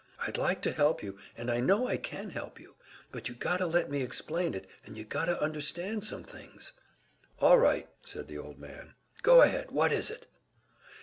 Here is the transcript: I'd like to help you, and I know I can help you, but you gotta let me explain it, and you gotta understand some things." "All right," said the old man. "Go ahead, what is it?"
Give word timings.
I'd 0.25 0.35
like 0.39 0.63
to 0.63 0.71
help 0.71 1.03
you, 1.03 1.19
and 1.37 1.51
I 1.51 1.59
know 1.59 1.87
I 1.87 1.97
can 1.97 2.31
help 2.31 2.59
you, 2.59 2.75
but 3.11 3.29
you 3.29 3.35
gotta 3.35 3.67
let 3.67 3.91
me 3.91 4.01
explain 4.01 4.55
it, 4.55 4.65
and 4.83 4.97
you 4.97 5.03
gotta 5.05 5.39
understand 5.39 6.03
some 6.03 6.23
things." 6.23 6.73
"All 7.39 7.59
right," 7.59 7.87
said 8.03 8.27
the 8.27 8.39
old 8.39 8.57
man. 8.57 8.95
"Go 9.21 9.43
ahead, 9.43 9.69
what 9.69 9.93
is 9.93 10.09
it?" 10.09 10.25